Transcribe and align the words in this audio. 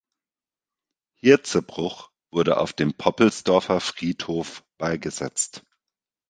Hirzebruch 1.19 2.09
wurde 2.31 2.57
auf 2.57 2.73
dem 2.73 2.91
Poppelsdorfer 2.91 3.79
Friedhof 3.79 4.63
beigesetzt. 4.79 5.63